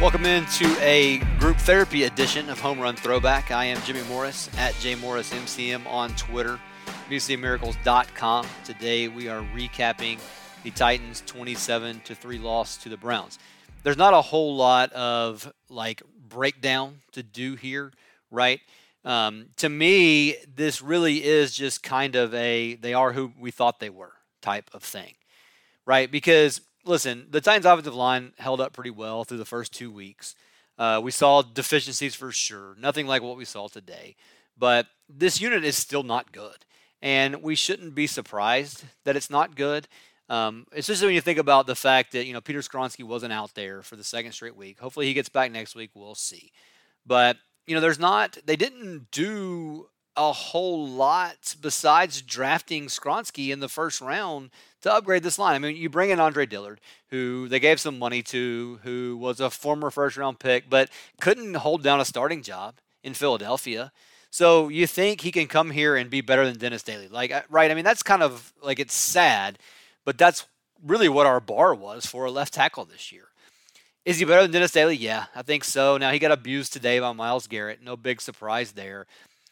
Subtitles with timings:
[0.00, 3.50] Welcome into a group therapy edition of Home Run Throwback.
[3.50, 6.60] I am Jimmy Morris at JMorrisMCM on Twitter,
[7.10, 8.46] MusicMiracles.com.
[8.62, 10.20] Today we are recapping
[10.62, 13.40] the Titans 27 to 3 loss to the Browns.
[13.82, 17.90] There's not a whole lot of like breakdown to do here,
[18.30, 18.60] right?
[19.04, 23.80] Um, to me, this really is just kind of a they are who we thought
[23.80, 25.14] they were type of thing,
[25.84, 26.08] right?
[26.08, 30.34] Because listen, the Titans' offensive line held up pretty well through the first two weeks.
[30.78, 34.16] Uh, we saw deficiencies for sure, nothing like what we saw today.
[34.56, 36.64] But this unit is still not good.
[37.00, 39.86] And we shouldn't be surprised that it's not good.
[40.28, 43.54] Um, especially when you think about the fact that, you know, Peter Skoronski wasn't out
[43.54, 44.80] there for the second straight week.
[44.80, 45.90] Hopefully he gets back next week.
[45.94, 46.52] We'll see.
[47.06, 53.60] But, you know, there's not, they didn't do a whole lot besides drafting Skoronski in
[53.60, 54.50] the first round
[54.82, 55.54] to upgrade this line.
[55.54, 59.38] I mean, you bring in Andre Dillard, who they gave some money to, who was
[59.40, 63.92] a former first round pick, but couldn't hold down a starting job in Philadelphia.
[64.30, 67.08] So you think he can come here and be better than Dennis Daly?
[67.08, 67.70] Like, right?
[67.70, 69.58] I mean, that's kind of like it's sad,
[70.04, 70.46] but that's
[70.84, 73.28] really what our bar was for a left tackle this year.
[74.04, 74.96] Is he better than Dennis Daly?
[74.96, 75.96] Yeah, I think so.
[75.96, 77.82] Now he got abused today by Myles Garrett.
[77.82, 79.06] No big surprise there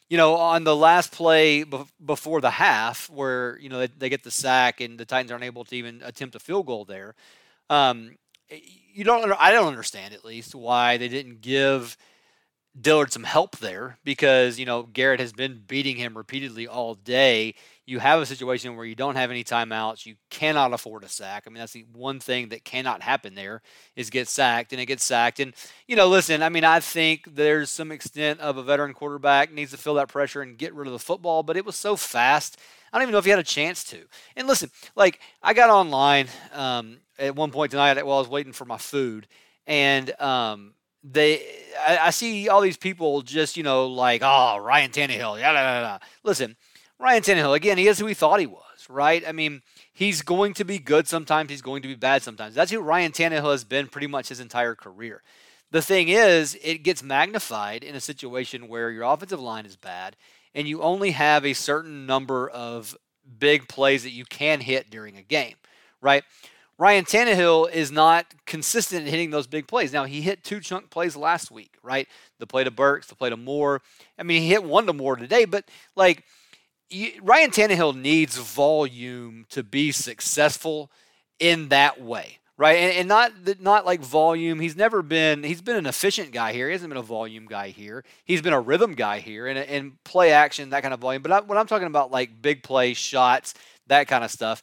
[0.08, 1.64] you know, on the last play
[2.04, 5.44] before the half, where you know they, they, get the sack and the Titans aren't
[5.44, 7.14] able to even attempt a field goal there.
[7.68, 8.16] Um,
[8.48, 11.96] you don't, I don't understand at least why they didn't give
[12.80, 17.54] Dillard some help there because you know Garrett has been beating him repeatedly all day
[17.86, 20.06] you have a situation where you don't have any timeouts.
[20.06, 21.44] You cannot afford a sack.
[21.46, 23.62] I mean, that's the one thing that cannot happen there
[23.94, 25.38] is get sacked, and it gets sacked.
[25.38, 25.54] And
[25.86, 29.70] you know, listen, I mean, I think there's some extent of a veteran quarterback needs
[29.70, 32.58] to feel that pressure and get rid of the football, but it was so fast.
[32.92, 33.98] I don't even know if he had a chance to.
[34.34, 38.52] And listen, like I got online um, at one point tonight while I was waiting
[38.52, 39.28] for my food,
[39.64, 40.74] and um,
[41.04, 41.42] they
[41.86, 45.80] I, I, see all these people just you know like oh Ryan Tannehill, yeah, yeah,
[45.80, 45.98] yeah.
[46.24, 46.56] listen.
[46.98, 49.22] Ryan Tannehill, again, he is who he thought he was, right?
[49.26, 49.62] I mean,
[49.92, 52.54] he's going to be good sometimes, he's going to be bad sometimes.
[52.54, 55.22] That's who Ryan Tannehill has been pretty much his entire career.
[55.70, 60.16] The thing is, it gets magnified in a situation where your offensive line is bad
[60.54, 62.96] and you only have a certain number of
[63.38, 65.56] big plays that you can hit during a game,
[66.00, 66.22] right?
[66.78, 69.92] Ryan Tannehill is not consistent in hitting those big plays.
[69.92, 72.08] Now, he hit two chunk plays last week, right?
[72.38, 73.82] The play to Burks, the play to Moore.
[74.18, 76.24] I mean, he hit one to Moore today, but like–
[77.20, 80.90] Ryan Tannehill needs volume to be successful
[81.40, 82.76] in that way, right?
[82.76, 84.60] And, and, not not like volume.
[84.60, 85.42] He's never been.
[85.42, 86.68] He's been an efficient guy here.
[86.68, 88.04] He hasn't been a volume guy here.
[88.24, 91.22] He's been a rhythm guy here and, and play action that kind of volume.
[91.22, 93.54] But I, when I'm talking about like big play shots,
[93.88, 94.62] that kind of stuff,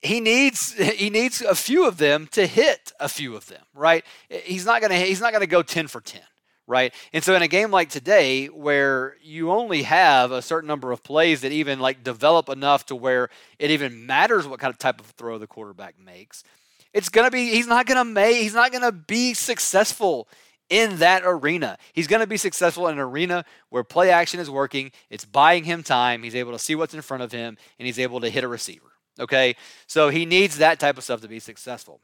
[0.00, 4.04] he needs he needs a few of them to hit a few of them, right?
[4.30, 6.22] He's not gonna he's not gonna go ten for ten
[6.66, 6.94] right?
[7.12, 11.02] And so in a game like today, where you only have a certain number of
[11.02, 15.00] plays that even like develop enough to where it even matters what kind of type
[15.00, 16.44] of throw the quarterback makes,
[16.92, 20.28] it's gonna be he's not gonna make he's not gonna be successful
[20.70, 21.78] in that arena.
[21.92, 24.92] He's to be successful in an arena where play action is working.
[25.10, 26.22] It's buying him time.
[26.22, 28.48] He's able to see what's in front of him and he's able to hit a
[28.48, 28.92] receiver.
[29.20, 29.56] Okay?
[29.86, 32.00] So he needs that type of stuff to be successful.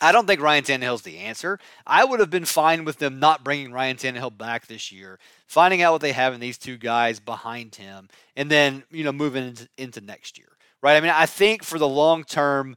[0.00, 1.58] I don't think Ryan Tannehill's the answer.
[1.86, 5.82] I would have been fine with them not bringing Ryan Tannehill back this year, finding
[5.82, 9.48] out what they have in these two guys behind him, and then you know moving
[9.48, 10.48] into, into next year,
[10.82, 10.96] right?
[10.96, 12.76] I mean, I think for the long term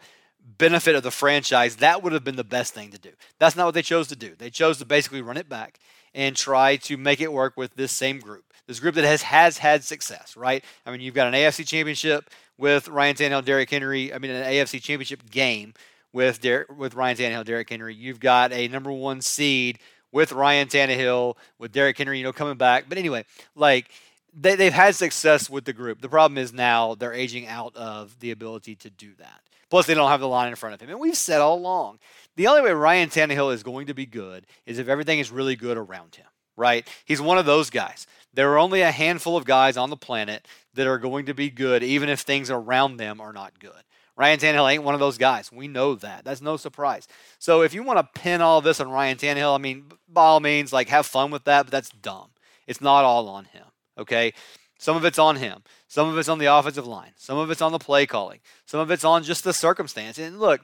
[0.58, 3.12] benefit of the franchise, that would have been the best thing to do.
[3.40, 4.36] That's not what they chose to do.
[4.36, 5.80] They chose to basically run it back
[6.14, 9.60] and try to make it work with this same group, this group that has has
[9.60, 10.64] had success, right?
[10.86, 14.14] I mean, you've got an AFC Championship with Ryan Tannehill, Derrick Henry.
[14.14, 15.74] I mean, an AFC Championship game
[16.14, 17.96] with Der- with Ryan Tannehill, Derrick Henry.
[17.96, 19.80] You've got a number one seed
[20.12, 22.86] with Ryan Tannehill, with Derrick Henry, you know, coming back.
[22.90, 23.26] But anyway,
[23.56, 23.90] like
[24.34, 26.02] they, they've had success with the group.
[26.02, 29.42] The problem is now they're aging out of the ability to do that.
[29.70, 30.90] Plus, they don't have the line in front of him.
[30.90, 32.00] And we've said all along
[32.36, 35.56] the only way Ryan Tannehill is going to be good is if everything is really
[35.56, 36.88] good around him, right?
[37.06, 38.08] He's one of those guys.
[38.34, 41.50] There are only a handful of guys on the planet that are going to be
[41.50, 43.84] good, even if things around them are not good.
[44.22, 45.52] Ryan Tannehill ain't one of those guys.
[45.52, 46.24] We know that.
[46.24, 47.08] That's no surprise.
[47.40, 50.40] So if you want to pin all this on Ryan Tannehill, I mean, by all
[50.40, 52.30] means, like have fun with that, but that's dumb.
[52.68, 53.66] It's not all on him.
[53.98, 54.34] Okay.
[54.78, 55.64] Some of it's on him.
[55.88, 57.14] Some of it's on the offensive line.
[57.16, 58.42] Some of it's on the play calling.
[58.68, 60.20] Some of it's on just the circumstance.
[60.20, 60.62] And look,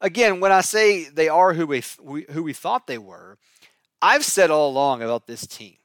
[0.00, 1.82] again, when I say they are who we,
[2.30, 3.38] who we thought they were,
[4.00, 5.78] I've said all along about this team.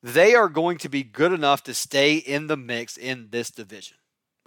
[0.00, 3.97] They are going to be good enough to stay in the mix in this division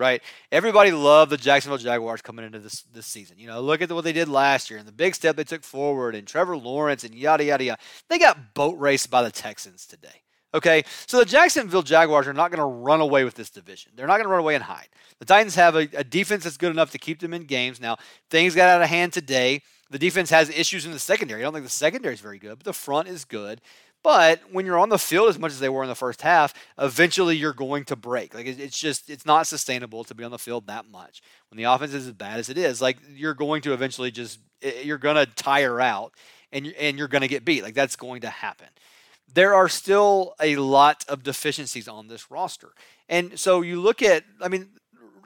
[0.01, 0.21] right?
[0.51, 3.37] Everybody loved the Jacksonville Jaguars coming into this this season.
[3.37, 5.63] You know, look at what they did last year and the big step they took
[5.63, 7.81] forward, and Trevor Lawrence and yada yada yada.
[8.09, 10.23] They got boat raced by the Texans today.
[10.53, 13.93] Okay, so the Jacksonville Jaguars are not going to run away with this division.
[13.95, 14.89] They're not going to run away and hide.
[15.19, 17.79] The Titans have a, a, defense that's good enough to keep them in games.
[17.79, 17.95] Now,
[18.29, 19.61] things got out of hand today.
[19.91, 21.41] The defense has issues in the secondary.
[21.41, 23.61] I don't think the secondary is very good, but the front is good.
[24.03, 26.53] But when you're on the field as much as they were in the first half,
[26.79, 28.33] eventually you're going to break.
[28.33, 31.21] Like it's just it's not sustainable to be on the field that much.
[31.49, 34.39] When the offense is as bad as it is, like you're going to eventually just
[34.83, 36.13] you're going to tire out
[36.51, 37.63] and and you're going to get beat.
[37.63, 38.67] Like that's going to happen
[39.33, 42.73] there are still a lot of deficiencies on this roster.
[43.07, 44.69] And so you look at, I mean,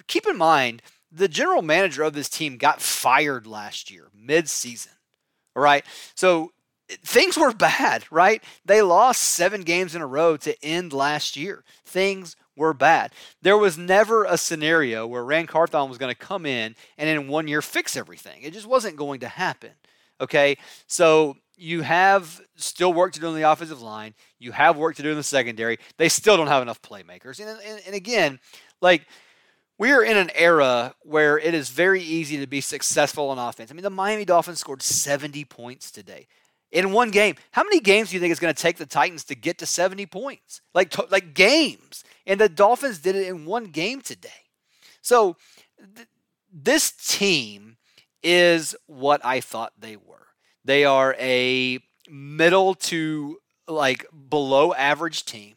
[0.07, 0.81] keep in mind,
[1.11, 4.91] the general manager of this team got fired last year, mid-season.
[5.55, 5.85] All right.
[6.15, 6.51] So
[6.89, 8.43] things were bad, right?
[8.65, 11.63] They lost seven games in a row to end last year.
[11.85, 13.11] Things were bad.
[13.41, 17.27] There was never a scenario where Ran Carthon was going to come in and in
[17.27, 18.43] one year fix everything.
[18.43, 19.71] It just wasn't going to happen.
[20.21, 20.57] Okay.
[20.87, 24.13] So you have still work to do on the offensive line.
[24.39, 25.79] You have work to do in the secondary.
[25.97, 27.39] They still don't have enough playmakers.
[27.39, 28.39] And, and, and again,
[28.81, 29.05] like
[29.77, 33.71] we are in an era where it is very easy to be successful on offense.
[33.71, 36.27] I mean, the Miami Dolphins scored 70 points today
[36.75, 37.35] in one game.
[37.51, 39.65] How many games do you think it's going to take the Titans to get to
[39.65, 40.59] 70 points?
[40.73, 42.03] Like, like games.
[42.27, 44.29] And the Dolphins did it in one game today.
[45.01, 45.37] So
[45.95, 46.09] th-
[46.51, 47.77] this team
[48.21, 50.27] is what I thought they were.
[50.65, 51.79] They are a
[52.09, 53.37] middle to
[53.69, 55.55] like below average team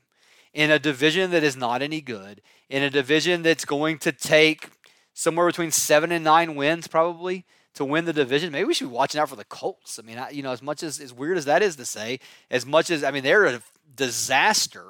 [0.54, 4.68] in a division that is not any good, in a division that's going to take
[5.14, 7.44] somewhere between seven and nine wins probably
[7.78, 8.50] to win the division.
[8.50, 10.00] Maybe we should be watching out for the Colts.
[10.00, 12.19] I mean, I, you know, as much as as weird as that is to say,
[12.50, 13.62] as much as I mean, they're a
[13.94, 14.84] disaster,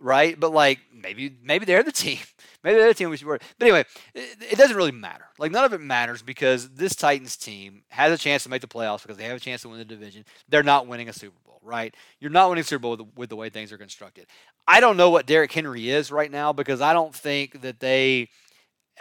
[0.00, 0.38] right?
[0.38, 2.18] But like maybe maybe they're the team.
[2.64, 3.40] Maybe they're the team we should worry.
[3.58, 3.84] But anyway,
[4.14, 5.26] it, it, doesn't really matter.
[5.38, 8.66] Like none of it matters because this Titans team has a chance to make the
[8.66, 10.24] playoffs because they have a chance to win the division.
[10.48, 11.94] They're not winning a Super Bowl, right?
[12.20, 14.28] You're not winning Super Bowl with, with the way things are constructed.
[14.66, 18.30] I don't know what Derrick Henry is right now because I don't think that they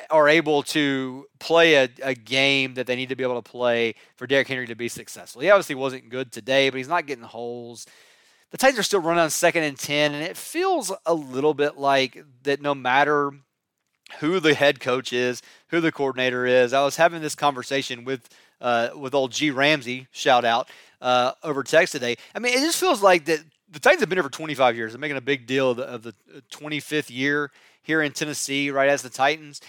[0.10, 3.94] are able to play a, a, game that they need to be able to play
[4.16, 5.42] for Derrick Henry to be successful.
[5.42, 7.86] He obviously wasn't good today, but he's not getting holes.
[8.52, 11.78] The Titans are still running on second and 10, and it feels a little bit
[11.78, 13.32] like that no matter
[14.20, 16.74] who the head coach is, who the coordinator is.
[16.74, 18.30] I was having this conversation with
[18.62, 20.70] uh, with old G Ramsey, shout out,
[21.02, 22.16] uh, over text today.
[22.34, 24.94] I mean, it just feels like that the Titans have been here for 25 years.
[24.94, 26.14] They're making a big deal of the, of the
[26.52, 27.52] 25th year
[27.82, 29.60] here in Tennessee, right as the Titans.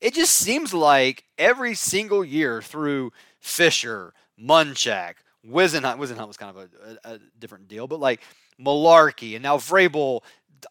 [0.00, 5.14] It just seems like every single year through Fisher, Munchak,
[5.44, 5.98] Whisenhunt.
[5.98, 6.68] Whisenhunt was kind of
[7.04, 8.20] a, a, a different deal, but like
[8.60, 10.20] Mularkey and now Vrabel,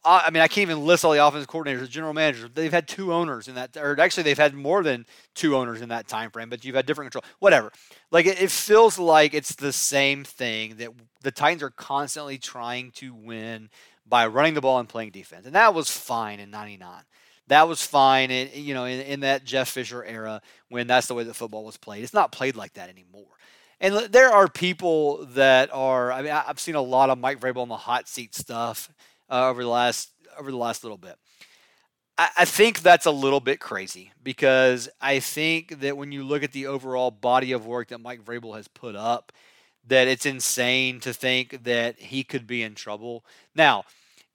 [0.04, 2.50] I mean, I can't even list all the offensive coordinators, general managers.
[2.54, 5.90] They've had two owners in that, or actually, they've had more than two owners in
[5.90, 6.50] that time frame.
[6.50, 7.72] But you've had different control, whatever.
[8.12, 10.90] Like it, it feels like it's the same thing that
[11.22, 13.70] the Titans are constantly trying to win
[14.06, 17.04] by running the ball and playing defense, and that was fine in '99.
[17.48, 21.14] That was fine, in, you know, in, in that Jeff Fisher era when that's the
[21.14, 22.04] way that football was played.
[22.04, 23.26] It's not played like that anymore.
[23.80, 26.12] And there are people that are.
[26.12, 28.92] I mean, I've seen a lot of Mike Vrabel on the hot seat stuff
[29.30, 31.16] uh, over the last over the last little bit.
[32.18, 36.44] I, I think that's a little bit crazy because I think that when you look
[36.44, 39.32] at the overall body of work that Mike Vrabel has put up,
[39.86, 43.24] that it's insane to think that he could be in trouble.
[43.56, 43.86] Now,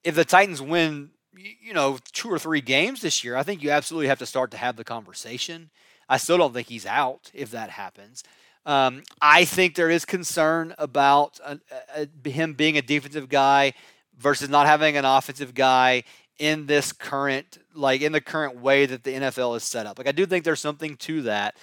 [0.04, 3.70] if the Titans win, you know, two or three games this year, I think you
[3.70, 5.70] absolutely have to start to have the conversation.
[6.08, 8.22] I still don't think he's out if that happens.
[8.64, 11.56] Um, I think there is concern about uh,
[11.96, 13.72] uh, him being a defensive guy
[14.18, 16.04] versus not having an offensive guy
[16.38, 19.98] in this current like in the current way that the NFL is set up.
[19.98, 21.56] Like I do think there's something to that.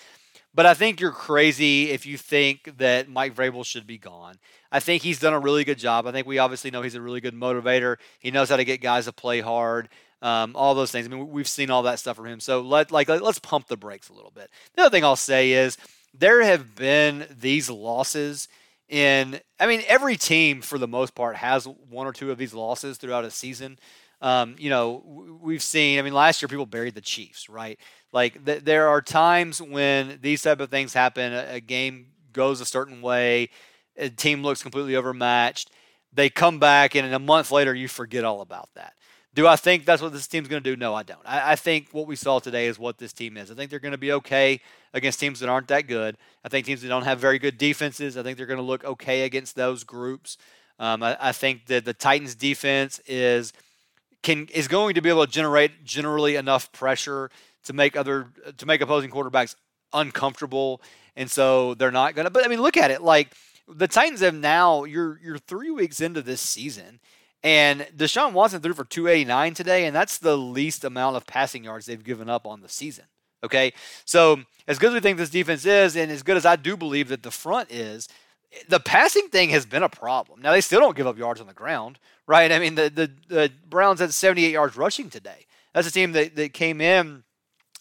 [0.60, 4.36] But I think you're crazy if you think that Mike Vrabel should be gone.
[4.74, 6.06] I think he's done a really good job.
[6.06, 7.96] I think we obviously know he's a really good motivator.
[8.20, 9.88] He knows how to get guys to play hard.
[10.22, 11.08] Um, all those things.
[11.08, 12.42] I mean, we've seen all that stuff from him.
[12.42, 14.50] So let like let's pump the brakes a little bit.
[14.76, 15.78] The other thing I'll say is
[16.14, 18.50] there have been these losses
[18.90, 22.54] in I mean every team for the most part has one or two of these
[22.54, 23.80] losses throughout a season.
[24.22, 25.04] Um, you know,
[25.42, 26.00] we've seen.
[26.00, 27.80] I mean, last year people buried the Chiefs, right?
[28.12, 31.34] Like th- there are times when these type of things happen.
[31.34, 33.50] A, a game goes a certain way,
[33.98, 35.72] a team looks completely overmatched.
[36.12, 38.94] They come back, and a month later, you forget all about that.
[39.36, 40.76] Do I think that's what this team's going to do?
[40.76, 41.22] No, I don't.
[41.24, 43.52] I, I, think what we saw today is what this team is.
[43.52, 44.60] I think they're going to be okay
[44.94, 46.18] against teams that aren't that good.
[46.44, 48.18] I think teams that don't have very good defenses.
[48.18, 50.38] I think they're going to look okay against those groups.
[50.80, 53.54] Um, I, I, think that the Titans' defense is
[54.24, 57.30] can is going to be able to generate generally enough pressure
[57.64, 59.56] to make other to make opposing quarterbacks
[59.94, 60.82] uncomfortable,
[61.16, 62.30] and so they're not going to.
[62.30, 63.34] But I mean, look at it like
[63.68, 64.84] the Titans have now.
[64.84, 67.00] You're you're three weeks into this season
[67.44, 71.86] and Deshaun Watson threw for 289 today, and that's the least amount of passing yards
[71.86, 73.06] they've given up on the season.
[73.44, 73.72] Okay.
[74.04, 76.76] So, as good as we think this defense is, and as good as I do
[76.76, 78.10] believe that the front is,
[78.68, 80.42] the passing thing has been a problem.
[80.42, 82.52] Now, they still don't give up yards on the ground, right?
[82.52, 85.46] I mean, the, the, the Browns had 78 yards rushing today.
[85.74, 87.24] That's a team that, that came in,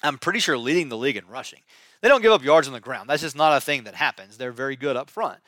[0.03, 1.61] I'm pretty sure, leading the league in rushing.
[2.01, 3.09] They don't give up yards on the ground.
[3.09, 4.37] That's just not a thing that happens.
[4.37, 5.39] They're very good up front.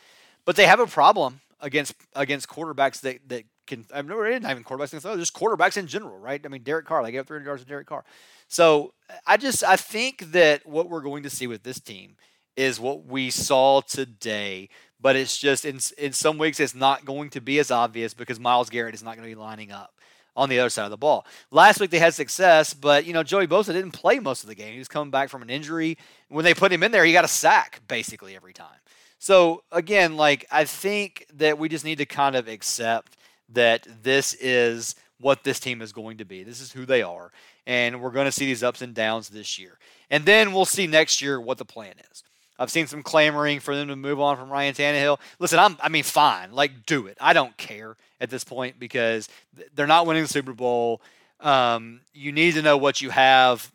[0.45, 3.85] But they have a problem against against quarterbacks that, that can.
[3.95, 6.41] I've never not even quarterbacks just quarterbacks in general, right?
[6.45, 8.05] I mean, Derek Carr, they gave up 300 yards to Derek Carr.
[8.49, 8.95] So
[9.27, 12.17] I just I think that what we're going to see with this team
[12.57, 14.69] is what we saw today,
[15.01, 18.39] but it's just in in some weeks it's not going to be as obvious because
[18.39, 19.95] Myles Garrett is not going to be lining up
[20.37, 21.27] on the other side of the ball.
[21.51, 24.55] Last week they had success, but you know Joey Bosa didn't play most of the
[24.55, 24.73] game.
[24.73, 25.99] He was coming back from an injury.
[26.29, 28.79] When they put him in there, he got a sack basically every time.
[29.19, 33.17] So again, like I think that we just need to kind of accept
[33.53, 36.43] that this is what this team is going to be.
[36.43, 37.31] This is who they are.
[37.67, 39.79] And we're going to see these ups and downs this year.
[40.09, 42.25] And then we'll see next year what the plan is.
[42.61, 45.19] I've seen some clamoring for them to move on from Ryan Tannehill.
[45.41, 46.53] Listen, I'm, I mean, fine.
[46.53, 47.19] Like, do it.
[47.21, 49.29] I don't care at this point because
[49.75, 51.01] they're not winning the Super Bowl.
[51.41, 53.73] Um, you need to know what you have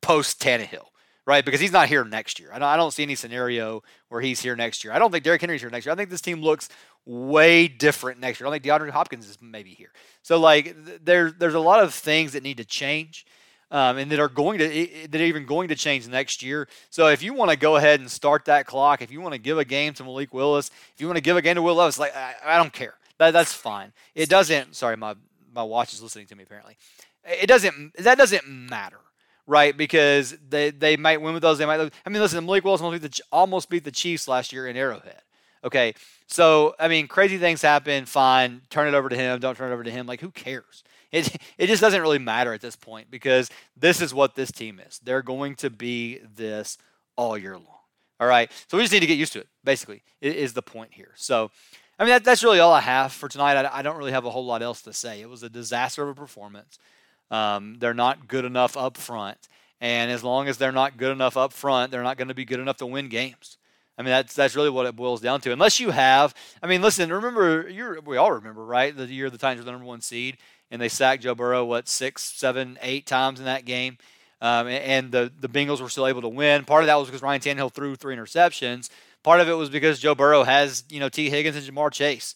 [0.00, 0.86] post Tannehill
[1.26, 1.44] right?
[1.44, 2.50] Because he's not here next year.
[2.52, 4.92] I don't, I don't see any scenario where he's here next year.
[4.92, 5.92] I don't think Derrick Henry's here next year.
[5.92, 6.68] I think this team looks
[7.06, 8.48] way different next year.
[8.48, 9.90] I think DeAndre Hopkins is maybe here.
[10.22, 13.26] So like there's there's a lot of things that need to change.
[13.74, 16.68] Um, and that are going to that are even going to change next year.
[16.90, 19.38] So if you want to go ahead and start that clock, if you want to
[19.38, 21.74] give a game to Malik Willis, if you want to give a game to Will
[21.74, 22.94] Levis, like I, I don't care.
[23.18, 23.92] That, that's fine.
[24.14, 24.76] It doesn't.
[24.76, 25.16] Sorry, my
[25.52, 26.76] my watch is listening to me apparently.
[27.24, 27.94] It doesn't.
[27.98, 29.00] That doesn't matter
[29.46, 29.76] right?
[29.76, 31.58] Because they, they might win with those.
[31.58, 31.80] They might.
[31.80, 34.76] I mean, listen, Malik Willis almost beat, the, almost beat the Chiefs last year in
[34.76, 35.20] Arrowhead.
[35.64, 35.94] Okay,
[36.26, 38.04] so I mean, crazy things happen.
[38.04, 39.40] Fine, turn it over to him.
[39.40, 40.06] Don't turn it over to him.
[40.06, 40.84] Like, who cares?
[41.12, 44.80] It it just doesn't really matter at this point because this is what this team
[44.80, 45.00] is.
[45.02, 46.78] They're going to be this
[47.16, 47.66] all year long.
[48.20, 49.48] All right, so we just need to get used to it.
[49.62, 51.12] Basically, is the point here.
[51.16, 51.50] So.
[51.96, 53.54] I mean, that, that's really all I have for tonight.
[53.54, 55.20] I, I don't really have a whole lot else to say.
[55.20, 56.76] It was a disaster of a performance.
[57.30, 59.38] Um, they're not good enough up front.
[59.80, 62.44] And as long as they're not good enough up front, they're not going to be
[62.44, 63.58] good enough to win games.
[63.96, 65.52] I mean, that's that's really what it boils down to.
[65.52, 68.96] Unless you have, I mean, listen, remember, you we all remember, right?
[68.96, 70.38] The year the Titans were the number one seed,
[70.70, 73.98] and they sacked Joe Burrow what six, seven, eight times in that game,
[74.40, 76.64] um, and the the Bengals were still able to win.
[76.64, 78.90] Part of that was because Ryan Tannehill threw three interceptions.
[79.22, 82.34] Part of it was because Joe Burrow has you know Tee Higgins and Ja'Marr Chase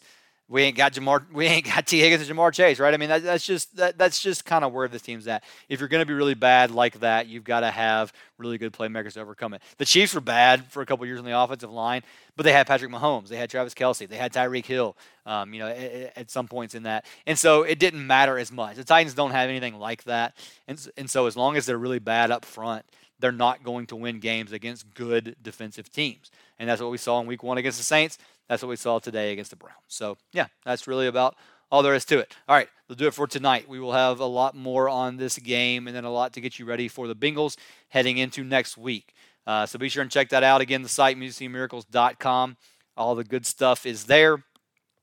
[0.49, 2.93] we ain't got Ja'Marr, we ain't got Tee Higgins and Ja'Marr Chase, right?
[2.93, 5.43] I mean, that, that's just that, that's just kind of where the team's at.
[5.69, 8.73] If you're going to be really bad like that, you've got to have really good
[8.73, 9.61] playmakers to overcome it.
[9.77, 12.01] The Chiefs were bad for a couple years on the offensive line,
[12.35, 15.59] but they had Patrick Mahomes, they had Travis Kelce, they had Tyreek Hill, um, you
[15.59, 18.75] know, at, at, some points in that, and so it didn't matter as much.
[18.75, 20.35] The Titans don't have anything like that,
[20.67, 22.85] and and so as long as they're really bad up front,
[23.19, 27.19] they're not going to win games against good defensive teams, and that's what we saw
[27.19, 28.17] in Week One against the Saints.
[28.47, 29.75] That's what we saw today against the Browns.
[29.87, 31.35] So, yeah, that's really about
[31.71, 32.35] all there is to it.
[32.47, 33.69] All right, we'll do it for tonight.
[33.69, 36.57] We will have a lot more on this game and then a lot to get
[36.57, 37.57] you ready for the Bengals
[37.89, 39.13] heading into next week.
[39.45, 40.61] Uh, so be sure and check that out.
[40.61, 42.57] Again, the site, musicmiracles.com.
[42.97, 44.43] All the good stuff is there.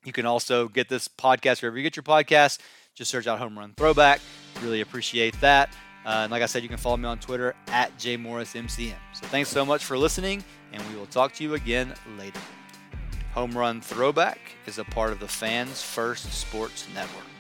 [0.05, 2.61] You can also get this podcast wherever you get your podcast.
[2.95, 4.21] Just search out Home Run Throwback.
[4.63, 5.71] Really appreciate that.
[6.07, 8.95] Uh, and like I said, you can follow me on Twitter at jmorrismcm.
[9.13, 12.41] So thanks so much for listening, and we will talk to you again later.
[13.35, 17.36] Home Run Throwback is a part of the Fans First Sports Network.